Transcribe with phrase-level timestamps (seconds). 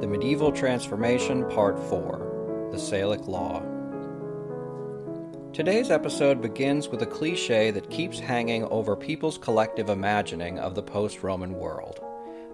[0.00, 3.60] The Medieval Transformation, Part 4 The Salic Law.
[5.52, 10.82] Today's episode begins with a cliche that keeps hanging over people's collective imagining of the
[10.82, 12.00] post Roman world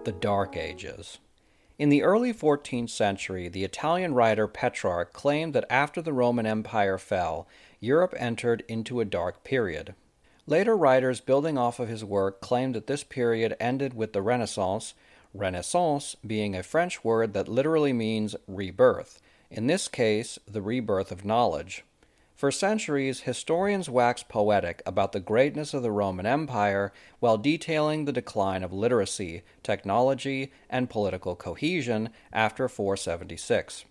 [0.03, 1.19] the Dark Ages.
[1.79, 6.97] In the early 14th century, the Italian writer Petrarch claimed that after the Roman Empire
[6.97, 7.47] fell,
[7.79, 9.95] Europe entered into a dark period.
[10.47, 14.93] Later writers building off of his work claimed that this period ended with the Renaissance,
[15.33, 21.25] Renaissance being a French word that literally means rebirth, in this case, the rebirth of
[21.25, 21.83] knowledge.
[22.35, 28.11] For centuries, historians waxed poetic about the greatness of the Roman Empire while detailing the
[28.11, 33.85] decline of literacy, technology, and political cohesion after 476.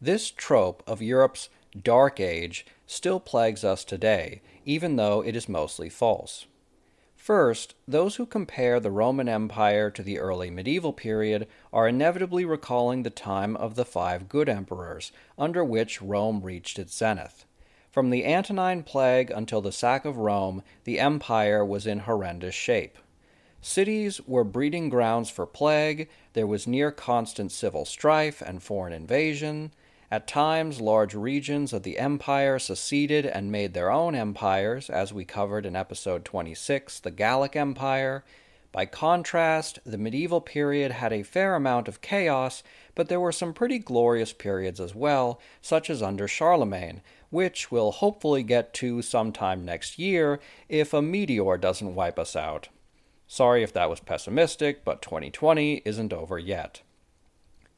[0.00, 1.50] This trope of Europe's
[1.82, 6.46] Dark Age still plagues us today, even though it is mostly false.
[7.18, 13.02] First, those who compare the Roman Empire to the early medieval period are inevitably recalling
[13.02, 17.44] the time of the five good emperors, under which Rome reached its zenith.
[17.90, 22.96] From the Antonine Plague until the sack of Rome, the empire was in horrendous shape.
[23.60, 29.72] Cities were breeding grounds for plague, there was near constant civil strife and foreign invasion.
[30.10, 35.26] At times, large regions of the empire seceded and made their own empires, as we
[35.26, 38.24] covered in episode 26, the Gallic Empire.
[38.72, 42.62] By contrast, the medieval period had a fair amount of chaos,
[42.94, 47.90] but there were some pretty glorious periods as well, such as under Charlemagne, which we'll
[47.90, 52.68] hopefully get to sometime next year if a meteor doesn't wipe us out.
[53.26, 56.80] Sorry if that was pessimistic, but 2020 isn't over yet.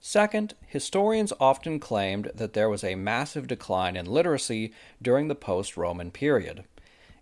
[0.03, 5.77] Second, historians often claimed that there was a massive decline in literacy during the post
[5.77, 6.65] Roman period.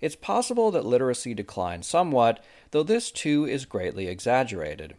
[0.00, 4.94] It's possible that literacy declined somewhat, though this too is greatly exaggerated.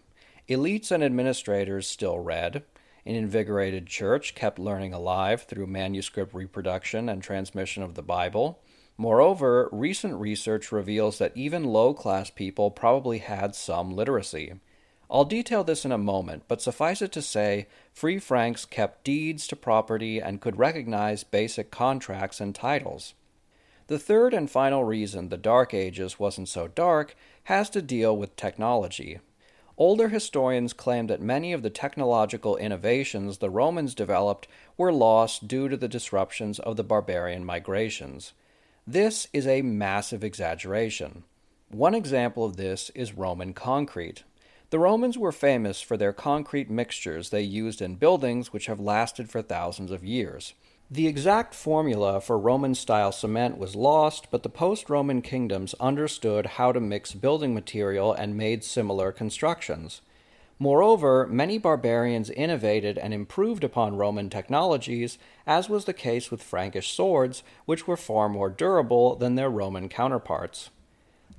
[0.50, 2.64] Elites and administrators still read.
[3.06, 8.60] An invigorated church kept learning alive through manuscript reproduction and transmission of the Bible.
[8.98, 14.56] Moreover, recent research reveals that even low class people probably had some literacy.
[15.12, 19.48] I'll detail this in a moment, but suffice it to say, free Franks kept deeds
[19.48, 23.16] to property and could recognize basic contracts and titles.
[23.88, 27.16] The third and final reason the Dark Ages wasn't so dark
[27.46, 29.20] has to deal with technology.
[29.78, 35.70] Older historians claim that many of the technological innovations the Romans developed were lost due
[35.70, 38.34] to the disruptions of the barbarian migrations.
[38.86, 41.24] This is a massive exaggeration.
[41.70, 44.24] One example of this is Roman concrete.
[44.72, 49.28] The Romans were famous for their concrete mixtures they used in buildings which have lasted
[49.28, 50.54] for thousands of years.
[50.92, 56.46] The exact formula for Roman style cement was lost, but the post Roman kingdoms understood
[56.46, 60.02] how to mix building material and made similar constructions.
[60.60, 66.92] Moreover, many barbarians innovated and improved upon Roman technologies, as was the case with Frankish
[66.92, 70.70] swords, which were far more durable than their Roman counterparts.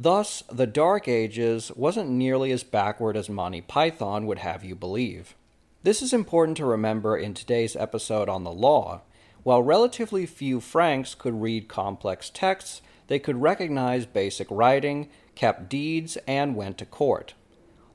[0.02, 5.34] Thus, the Dark Ages wasn't nearly as backward as Monty Python would have you believe.
[5.82, 9.02] This is important to remember in today's episode on the law.
[9.42, 16.16] While relatively few Franks could read complex texts, they could recognize basic writing, kept deeds,
[16.26, 17.34] and went to court.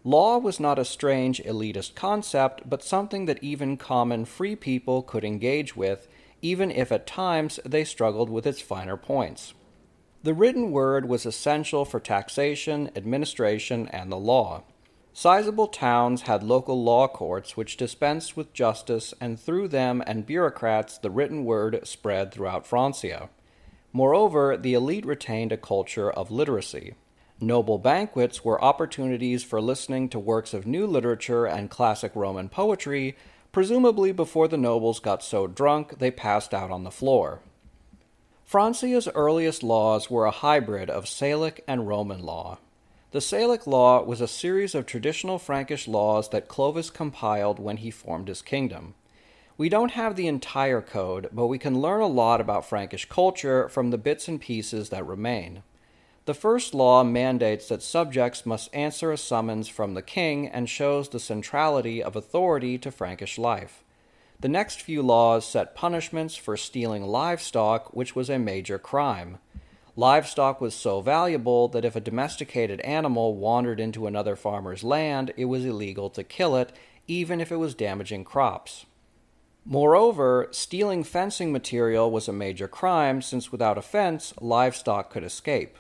[0.04, 5.24] Law was not a strange elitist concept, but something that even common free people could
[5.24, 6.08] engage with,
[6.44, 9.56] even if at times they struggled with its finer points.
[10.26, 14.64] The written word was essential for taxation, administration, and the law.
[15.14, 20.98] Sizable towns had local law courts which dispensed with justice, and through them and bureaucrats,
[20.98, 23.30] the written word spread throughout Francia.
[23.94, 26.96] Moreover, the elite retained a culture of literacy.
[27.40, 33.16] Noble banquets were opportunities for listening to works of new literature and classic Roman poetry,
[33.52, 37.42] presumably before the nobles got so drunk they passed out on the floor.
[38.46, 42.60] Francia's earliest laws were a hybrid of Salic and Roman law.
[43.10, 47.90] The Salic Law was a series of traditional Frankish laws that Clovis compiled when he
[47.90, 48.94] formed his kingdom.
[49.58, 53.68] We don't have the entire code, but we can learn a lot about Frankish culture
[53.68, 55.64] from the bits and pieces that remain.
[56.26, 61.10] The first law mandates that subjects must answer a summons from the king and shows
[61.10, 63.84] the centrality of authority to Frankish life.
[64.40, 69.38] The next few laws set punishments for stealing livestock, which was a major crime.
[69.96, 75.46] Livestock was so valuable that if a domesticated animal wandered into another farmer's land, it
[75.46, 76.74] was illegal to kill it,
[77.08, 78.86] even if it was damaging crops.
[79.64, 85.78] Moreover, stealing fencing material was a major crime since without a fence, livestock could escape.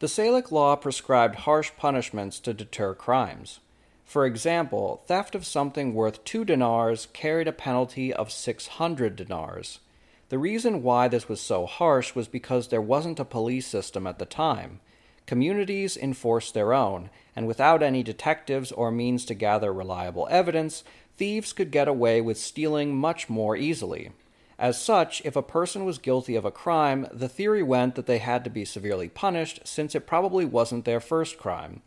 [0.00, 3.60] The Salic law prescribed harsh punishments to deter crimes.
[4.04, 9.80] For example, theft of something worth two dinars carried a penalty of 600 dinars.
[10.28, 14.18] The reason why this was so harsh was because there wasn't a police system at
[14.18, 14.80] the time.
[15.26, 20.84] Communities enforced their own, and without any detectives or means to gather reliable evidence,
[21.16, 24.12] thieves could get away with stealing much more easily.
[24.58, 28.18] As such, if a person was guilty of a crime, the theory went that they
[28.18, 31.82] had to be severely punished since it probably wasn't their first crime.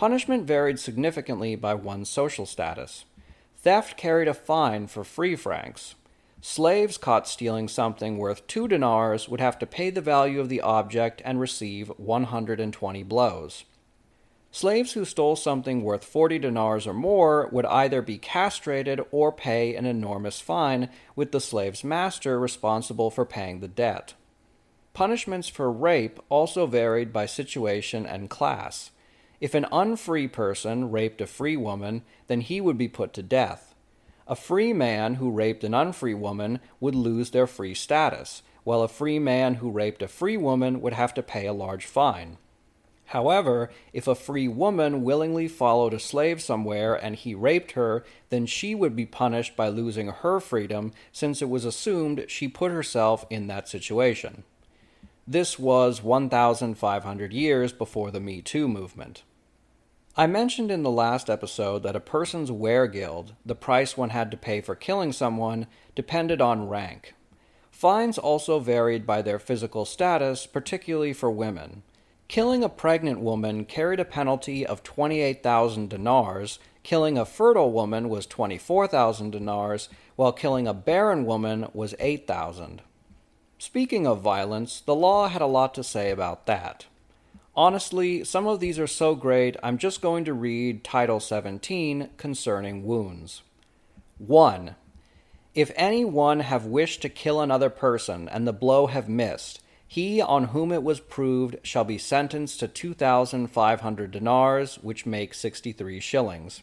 [0.00, 3.04] Punishment varied significantly by one's social status.
[3.58, 5.94] Theft carried a fine for free Franks.
[6.40, 10.62] Slaves caught stealing something worth two dinars would have to pay the value of the
[10.62, 13.66] object and receive 120 blows.
[14.50, 19.74] Slaves who stole something worth 40 dinars or more would either be castrated or pay
[19.74, 24.14] an enormous fine, with the slave's master responsible for paying the debt.
[24.94, 28.92] Punishments for rape also varied by situation and class.
[29.40, 33.74] If an unfree person raped a free woman, then he would be put to death.
[34.28, 38.88] A free man who raped an unfree woman would lose their free status, while a
[38.88, 42.36] free man who raped a free woman would have to pay a large fine.
[43.06, 48.46] However, if a free woman willingly followed a slave somewhere and he raped her, then
[48.46, 53.26] she would be punished by losing her freedom since it was assumed she put herself
[53.28, 54.44] in that situation.
[55.26, 59.24] This was 1,500 years before the Me Too movement.
[60.16, 64.32] I mentioned in the last episode that a person's wear weregild, the price one had
[64.32, 67.14] to pay for killing someone, depended on rank.
[67.70, 71.84] Fines also varied by their physical status, particularly for women.
[72.26, 78.26] Killing a pregnant woman carried a penalty of 28,000 dinars, killing a fertile woman was
[78.26, 82.82] 24,000 dinars, while killing a barren woman was 8,000.
[83.58, 86.86] Speaking of violence, the law had a lot to say about that.
[87.56, 92.84] Honestly, some of these are so great, I'm just going to read Title 17 concerning
[92.84, 93.42] wounds.
[94.18, 94.76] 1.
[95.54, 100.20] If any one have wished to kill another person, and the blow have missed, he
[100.20, 106.62] on whom it was proved shall be sentenced to 2,500 dinars, which make 63 shillings.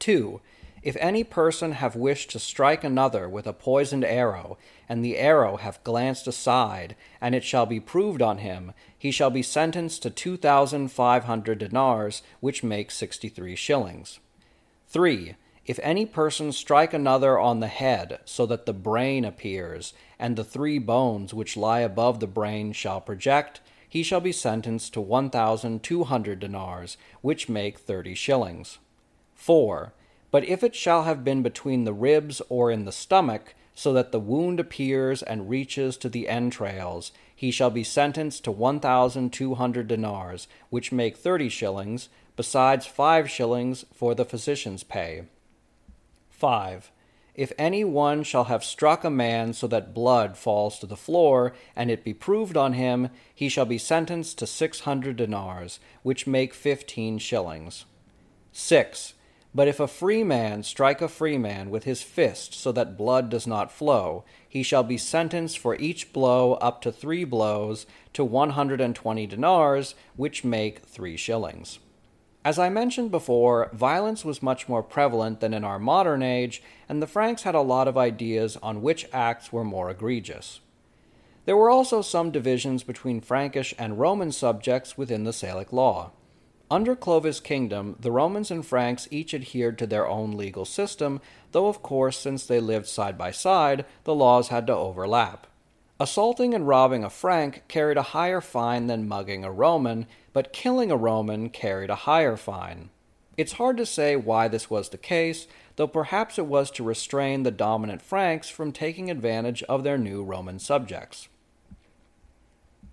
[0.00, 0.40] 2.
[0.86, 4.56] If any person have wished to strike another with a poisoned arrow,
[4.88, 9.30] and the arrow have glanced aside, and it shall be proved on him, he shall
[9.30, 14.20] be sentenced to 2,500 dinars, which make 63 shillings.
[14.86, 15.34] 3.
[15.66, 20.44] If any person strike another on the head, so that the brain appears, and the
[20.44, 26.38] three bones which lie above the brain shall project, he shall be sentenced to 1,200
[26.38, 28.78] dinars, which make thirty shillings.
[29.34, 29.92] 4.
[30.36, 34.12] But if it shall have been between the ribs or in the stomach, so that
[34.12, 40.46] the wound appears and reaches to the entrails, he shall be sentenced to 1,200 dinars,
[40.68, 45.22] which make thirty shillings, besides five shillings for the physician's pay.
[46.28, 46.92] 5.
[47.34, 51.54] If any one shall have struck a man so that blood falls to the floor,
[51.74, 56.26] and it be proved on him, he shall be sentenced to six hundred dinars, which
[56.26, 57.86] make fifteen shillings.
[58.52, 59.14] 6.
[59.54, 63.30] But if a free man strike a free man with his fist so that blood
[63.30, 68.24] does not flow, he shall be sentenced for each blow up to three blows to
[68.24, 71.78] one hundred and twenty dinars, which make three shillings.
[72.44, 77.02] As I mentioned before, violence was much more prevalent than in our modern age, and
[77.02, 80.60] the Franks had a lot of ideas on which acts were more egregious.
[81.44, 86.12] There were also some divisions between Frankish and Roman subjects within the Salic law.
[86.68, 91.20] Under Clovis' kingdom, the Romans and Franks each adhered to their own legal system,
[91.52, 95.46] though, of course, since they lived side by side, the laws had to overlap.
[96.00, 100.90] Assaulting and robbing a Frank carried a higher fine than mugging a Roman, but killing
[100.90, 102.90] a Roman carried a higher fine.
[103.36, 105.46] It's hard to say why this was the case,
[105.76, 110.24] though perhaps it was to restrain the dominant Franks from taking advantage of their new
[110.24, 111.28] Roman subjects.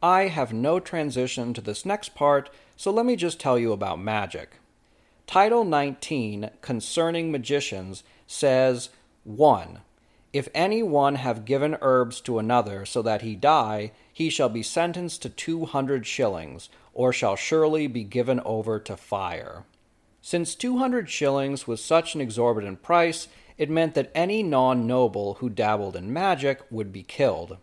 [0.01, 3.99] I have no transition to this next part, so let me just tell you about
[3.99, 4.59] magic.
[5.27, 8.89] Title 19 concerning magicians says
[9.23, 9.79] 1.
[10.33, 14.63] If any one have given herbs to another so that he die, he shall be
[14.63, 19.63] sentenced to two hundred shillings, or shall surely be given over to fire.
[20.21, 23.27] Since two hundred shillings was such an exorbitant price,
[23.59, 27.57] it meant that any non noble who dabbled in magic would be killed.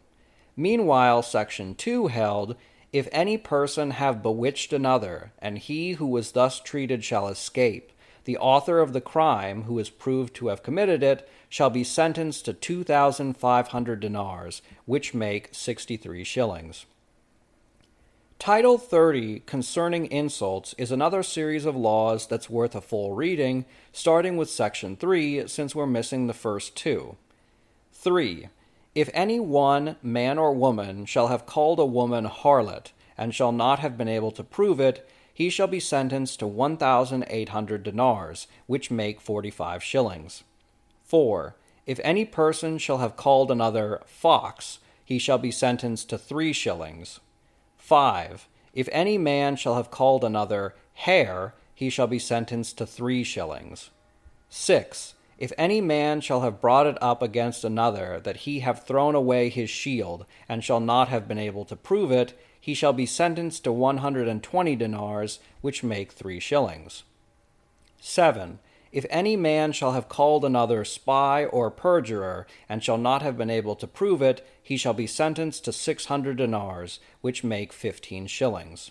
[0.57, 2.55] Meanwhile, Section 2 held
[2.92, 7.92] if any person have bewitched another, and he who was thus treated shall escape,
[8.25, 12.44] the author of the crime, who is proved to have committed it, shall be sentenced
[12.44, 16.87] to 2,500 dinars, which make 63 shillings.
[18.38, 24.37] Title 30, concerning insults, is another series of laws that's worth a full reading, starting
[24.37, 27.16] with Section 3, since we're missing the first two.
[27.92, 28.49] 3.
[28.94, 33.78] If any one, man or woman, shall have called a woman harlot, and shall not
[33.78, 39.20] have been able to prove it, he shall be sentenced to 1,800 dinars, which make
[39.20, 40.42] 45 shillings.
[41.04, 41.54] 4.
[41.87, 47.20] If any person shall have called another fox, he shall be sentenced to three shillings.
[47.78, 48.49] 5.
[48.75, 53.90] If any man shall have called another hare, he shall be sentenced to three shillings.
[54.50, 55.14] 6.
[55.40, 59.49] If any man shall have brought it up against another, that he have thrown away
[59.49, 63.64] his shield, and shall not have been able to prove it, he shall be sentenced
[63.64, 67.04] to one hundred and twenty dinars, which make three shillings.
[67.99, 68.59] 7.
[68.92, 73.49] If any man shall have called another spy or perjurer, and shall not have been
[73.49, 78.26] able to prove it, he shall be sentenced to six hundred dinars, which make fifteen
[78.26, 78.90] shillings.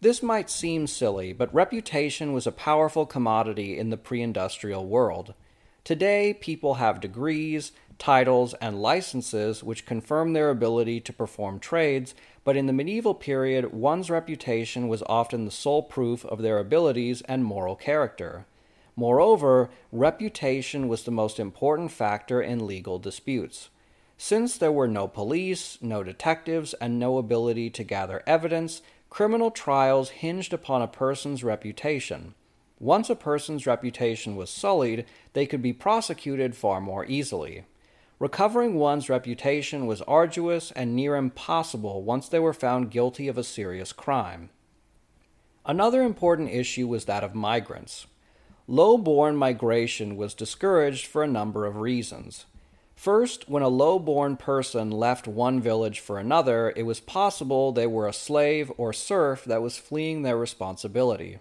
[0.00, 5.34] This might seem silly, but reputation was a powerful commodity in the pre industrial world.
[5.88, 12.14] Today, people have degrees, titles, and licenses which confirm their ability to perform trades,
[12.44, 17.22] but in the medieval period, one's reputation was often the sole proof of their abilities
[17.22, 18.44] and moral character.
[18.96, 23.70] Moreover, reputation was the most important factor in legal disputes.
[24.18, 30.10] Since there were no police, no detectives, and no ability to gather evidence, criminal trials
[30.10, 32.34] hinged upon a person's reputation.
[32.80, 37.64] Once a person's reputation was sullied, they could be prosecuted far more easily.
[38.20, 43.44] Recovering one's reputation was arduous and near impossible once they were found guilty of a
[43.44, 44.50] serious crime.
[45.64, 48.06] Another important issue was that of migrants.
[48.66, 52.46] Low born migration was discouraged for a number of reasons.
[52.94, 57.86] First, when a low born person left one village for another, it was possible they
[57.86, 61.38] were a slave or serf that was fleeing their responsibility.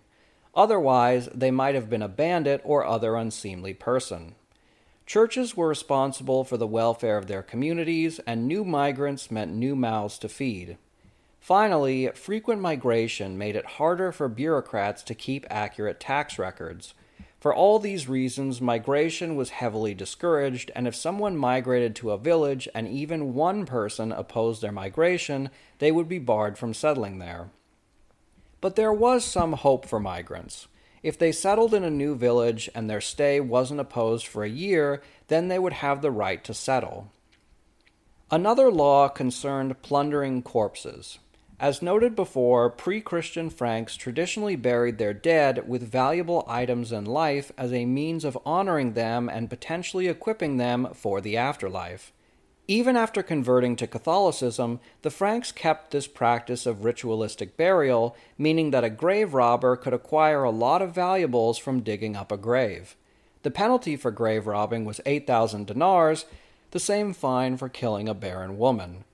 [0.58, 4.34] Otherwise, they might have been a bandit or other unseemly person.
[5.06, 10.18] Churches were responsible for the welfare of their communities, and new migrants meant new mouths
[10.18, 10.78] to feed.
[11.40, 16.96] Finally, frequent migration made it harder for bureaucrats to keep accurate tax records.
[17.40, 22.68] For all these reasons, migration was heavily discouraged, and if someone migrated to a village
[22.74, 27.52] and even one person opposed their migration, they would be barred from settling there.
[28.62, 30.68] But there was some hope for migrants.
[31.04, 35.02] If they settled in a new village and their stay wasn't opposed for a year,
[35.28, 37.12] then they would have the right to settle.
[38.30, 41.20] Another law concerned plundering corpses.
[41.60, 47.52] As noted before, pre Christian Franks traditionally buried their dead with valuable items in life
[47.58, 52.12] as a means of honoring them and potentially equipping them for the afterlife.
[52.70, 58.84] Even after converting to Catholicism, the Franks kept this practice of ritualistic burial, meaning that
[58.84, 62.98] a grave robber could acquire a lot of valuables from digging up a grave.
[63.44, 66.26] The penalty for grave robbing was 8,000 dinars,
[66.72, 69.06] the same fine for killing a barren woman.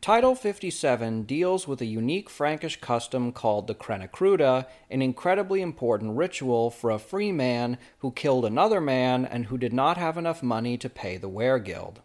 [0.00, 6.70] Title 57 deals with a unique Frankish custom called the Chrenecruda, an incredibly important ritual
[6.70, 10.76] for a free man who killed another man and who did not have enough money
[10.78, 11.96] to pay the weregild.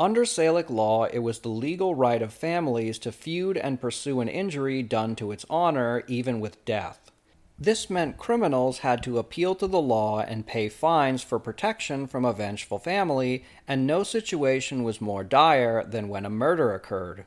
[0.00, 4.28] Under Salic law, it was the legal right of families to feud and pursue an
[4.28, 7.10] injury done to its honor, even with death.
[7.58, 12.24] This meant criminals had to appeal to the law and pay fines for protection from
[12.24, 17.26] a vengeful family, and no situation was more dire than when a murder occurred.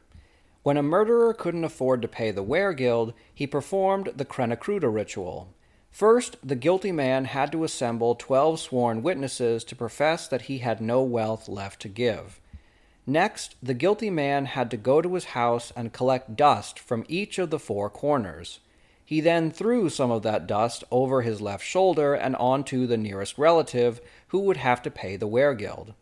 [0.63, 5.53] When a murderer couldn't afford to pay the weregild, he performed the Chrenecruda ritual.
[5.91, 10.81] First, the guilty man had to assemble twelve sworn witnesses to profess that he had
[10.81, 12.39] no wealth left to give.
[13.05, 17.37] Next, the guilty man had to go to his house and collect dust from each
[17.37, 18.59] of the four corners.
[19.03, 23.37] He then threw some of that dust over his left shoulder and onto the nearest
[23.37, 25.93] relative, who would have to pay the weregild.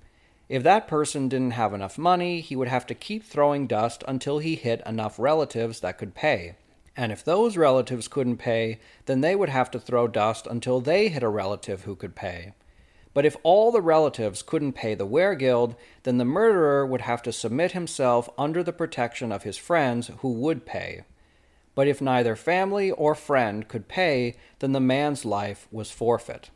[0.47, 4.39] If that person didn't have enough money, he would have to keep throwing dust until
[4.39, 6.55] he hit enough relatives that could pay.
[6.95, 11.07] And if those relatives couldn't pay, then they would have to throw dust until they
[11.07, 12.53] hit a relative who could pay.
[13.13, 17.33] But if all the relatives couldn't pay the weregild, then the murderer would have to
[17.33, 21.03] submit himself under the protection of his friends who would pay.
[21.75, 26.49] But if neither family or friend could pay, then the man's life was forfeit.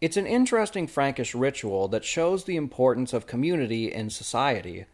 [0.00, 4.86] It's an interesting Frankish ritual that shows the importance of community in society.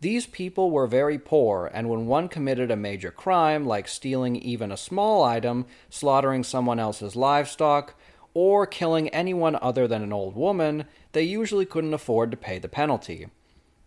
[0.00, 4.72] These people were very poor, and when one committed a major crime, like stealing even
[4.72, 7.94] a small item, slaughtering someone else's livestock,
[8.34, 12.68] or killing anyone other than an old woman, they usually couldn't afford to pay the
[12.68, 13.28] penalty.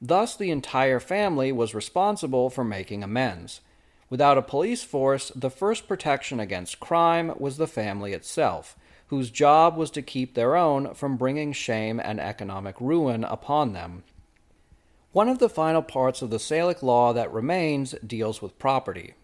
[0.01, 3.61] Thus, the entire family was responsible for making amends.
[4.09, 8.77] Without a police force, the first protection against crime was the family itself,
[9.07, 14.03] whose job was to keep their own from bringing shame and economic ruin upon them.
[15.11, 19.15] One of the final parts of the Salic law that remains deals with property.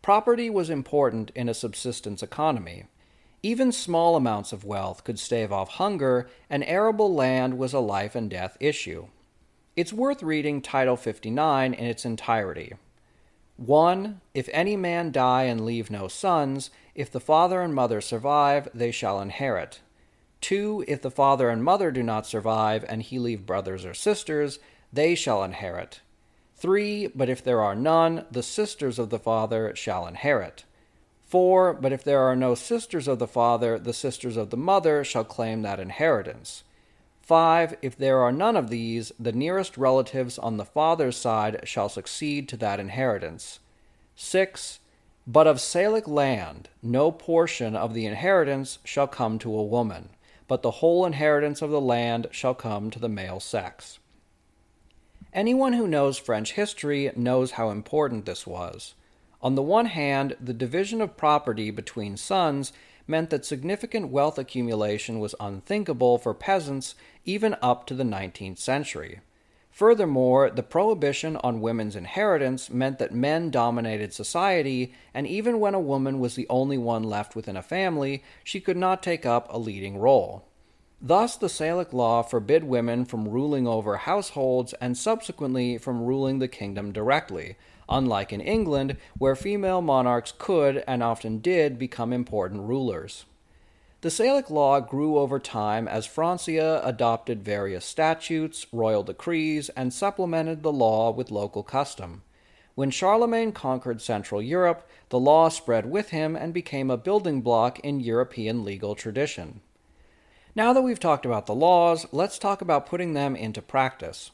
[0.00, 2.86] Property was important in a subsistence economy.
[3.44, 8.14] Even small amounts of wealth could stave off hunger, and arable land was a life
[8.14, 9.08] and death issue.
[9.74, 12.74] It's worth reading Title 59 in its entirety.
[13.56, 14.20] 1.
[14.32, 18.92] If any man die and leave no sons, if the father and mother survive, they
[18.92, 19.80] shall inherit.
[20.42, 20.84] 2.
[20.86, 24.60] If the father and mother do not survive, and he leave brothers or sisters,
[24.92, 26.00] they shall inherit.
[26.56, 27.08] 3.
[27.08, 30.64] But if there are none, the sisters of the father shall inherit.
[31.32, 31.72] 4.
[31.72, 35.24] But if there are no sisters of the father, the sisters of the mother shall
[35.24, 36.62] claim that inheritance.
[37.22, 37.76] 5.
[37.80, 42.50] If there are none of these, the nearest relatives on the father's side shall succeed
[42.50, 43.60] to that inheritance.
[44.14, 44.80] 6.
[45.26, 50.10] But of Salic land, no portion of the inheritance shall come to a woman,
[50.46, 53.98] but the whole inheritance of the land shall come to the male sex.
[55.32, 58.92] Anyone who knows French history knows how important this was.
[59.42, 62.72] On the one hand, the division of property between sons
[63.06, 69.20] meant that significant wealth accumulation was unthinkable for peasants even up to the 19th century.
[69.72, 75.80] Furthermore, the prohibition on women's inheritance meant that men dominated society, and even when a
[75.80, 79.58] woman was the only one left within a family, she could not take up a
[79.58, 80.44] leading role.
[81.00, 86.48] Thus, the Salic law forbid women from ruling over households and subsequently from ruling the
[86.48, 87.56] kingdom directly,
[87.88, 93.24] unlike in England, where female monarchs could and often did become important rulers.
[94.02, 100.62] The Salic law grew over time as Francia adopted various statutes, royal decrees, and supplemented
[100.62, 102.22] the law with local custom.
[102.74, 107.78] When Charlemagne conquered Central Europe, the law spread with him and became a building block
[107.80, 109.60] in European legal tradition.
[110.56, 114.32] Now that we've talked about the laws, let's talk about putting them into practice.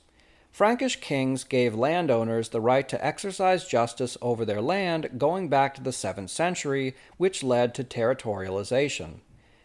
[0.50, 5.82] Frankish kings gave landowners the right to exercise justice over their land going back to
[5.82, 9.20] the 7th century, which led to territorialization.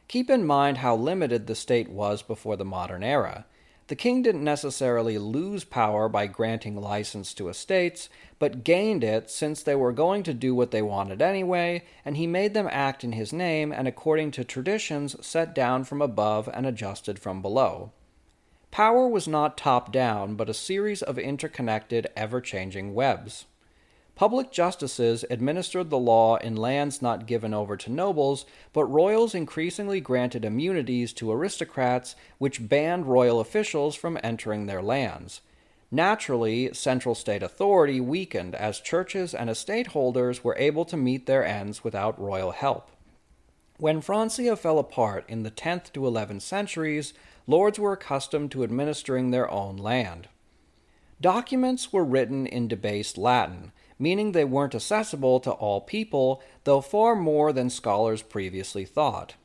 [0.08, 3.46] Keep in mind how limited the state was before the modern era.
[3.88, 8.08] The king didn't necessarily lose power by granting license to estates,
[8.40, 12.28] but gained it since they were going to do what they wanted anyway, and he
[12.28, 16.66] made them act in his name and according to traditions set down from above and
[16.66, 17.92] adjusted from below.
[18.74, 23.46] Power was not top down, but a series of interconnected, ever changing webs.
[24.16, 30.02] Public justices administered the law in lands not given over to nobles, but royals increasingly
[30.02, 35.42] granted immunities to aristocrats, which banned royal officials from entering their lands.
[35.92, 41.46] Naturally, central state authority weakened as churches and estate holders were able to meet their
[41.46, 42.90] ends without royal help.
[43.78, 47.14] When Francia fell apart in the 10th to 11th centuries,
[47.48, 50.28] lords were accustomed to administering their own land.
[51.22, 57.16] Documents were written in debased Latin, meaning they weren't accessible to all people, though far
[57.16, 59.36] more than scholars previously thought.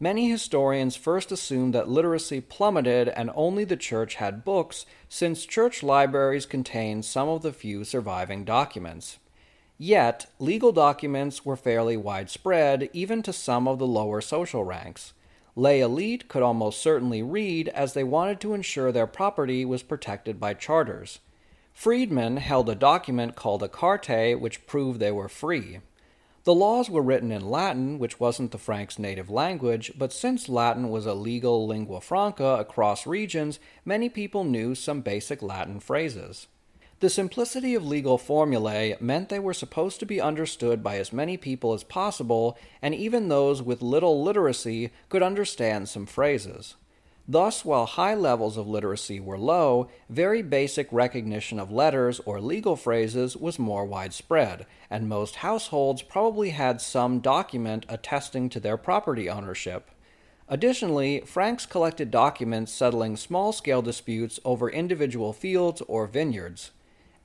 [0.00, 5.82] Many historians first assumed that literacy plummeted and only the church had books, since church
[5.82, 9.18] libraries contained some of the few surviving documents.
[9.78, 15.14] Yet, legal documents were fairly widespread, even to some of the lower social ranks.
[15.56, 20.40] Lay elite could almost certainly read as they wanted to ensure their property was protected
[20.40, 21.20] by charters.
[21.72, 25.80] Freedmen held a document called a carte which proved they were free.
[26.44, 30.90] The laws were written in Latin, which wasn't the Franks' native language, but since Latin
[30.90, 36.46] was a legal lingua franca across regions, many people knew some basic Latin phrases.
[37.04, 41.36] The simplicity of legal formulae meant they were supposed to be understood by as many
[41.36, 46.76] people as possible, and even those with little literacy could understand some phrases.
[47.28, 52.74] Thus, while high levels of literacy were low, very basic recognition of letters or legal
[52.74, 59.28] phrases was more widespread, and most households probably had some document attesting to their property
[59.28, 59.90] ownership.
[60.48, 66.70] Additionally, Franks collected documents settling small scale disputes over individual fields or vineyards.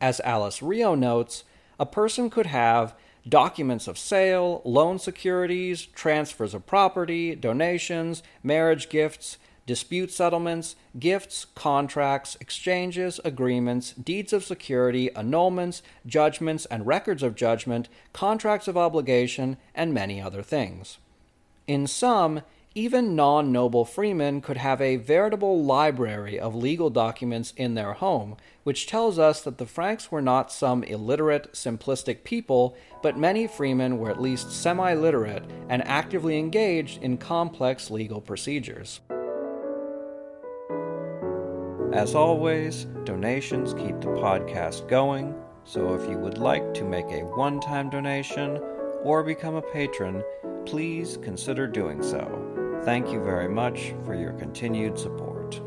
[0.02, 1.44] As Alice Rio notes,
[1.80, 2.96] a person could have
[3.28, 12.36] documents of sale, loan securities, transfers of property, donations, marriage gifts, dispute settlements, gifts, contracts,
[12.42, 19.94] exchanges, agreements, deeds of security, annulments, judgments and records of judgment, contracts of obligation, and
[19.94, 20.98] many other things.
[21.68, 22.42] In sum,
[22.76, 28.38] even non noble freemen could have a veritable library of legal documents in their home,
[28.64, 33.98] which tells us that the Franks were not some illiterate, simplistic people, but many freemen
[33.98, 39.00] were at least semi literate and actively engaged in complex legal procedures.
[41.92, 47.26] As always, donations keep the podcast going, so if you would like to make a
[47.26, 48.60] one time donation
[49.04, 50.24] or become a patron,
[50.70, 52.82] please consider doing so.
[52.84, 55.60] Thank you very much for your continued support.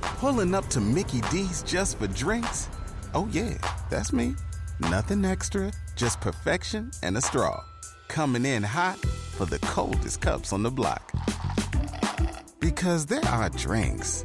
[0.00, 2.70] Pulling up to Mickey D's just for drinks?
[3.12, 3.58] Oh, yeah,
[3.90, 4.34] that's me.
[4.80, 7.62] Nothing extra, just perfection and a straw.
[8.08, 8.98] Coming in hot
[9.36, 11.12] for the coldest cups on the block.
[12.60, 14.24] Because there are drinks,